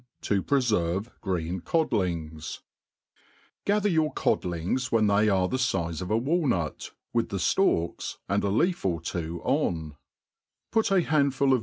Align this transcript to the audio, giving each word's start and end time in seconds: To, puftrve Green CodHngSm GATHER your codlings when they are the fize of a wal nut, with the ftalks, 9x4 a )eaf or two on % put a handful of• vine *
To, 0.21 0.41
puftrve 0.41 1.09
Green 1.21 1.59
CodHngSm 1.61 2.61
GATHER 3.65 3.87
your 3.89 4.11
codlings 4.11 4.91
when 4.91 5.05
they 5.05 5.29
are 5.29 5.47
the 5.47 5.57
fize 5.57 6.01
of 6.01 6.09
a 6.09 6.17
wal 6.17 6.47
nut, 6.47 6.89
with 7.13 7.29
the 7.29 7.37
ftalks, 7.37 8.17
9x4 8.27 8.37
a 8.37 8.39
)eaf 8.39 8.83
or 8.83 8.99
two 8.99 9.41
on 9.43 9.95
% 10.33 10.71
put 10.71 10.89
a 10.89 11.01
handful 11.03 11.49
of• 11.53 11.57
vine 11.57 11.59
* 11.59 11.59